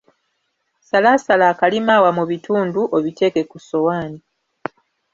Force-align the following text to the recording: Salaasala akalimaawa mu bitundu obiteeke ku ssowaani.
Salaasala 0.89 1.45
akalimaawa 1.53 2.09
mu 2.17 2.23
bitundu 2.31 2.81
obiteeke 2.97 3.41
ku 3.49 3.57
ssowaani. 3.61 4.19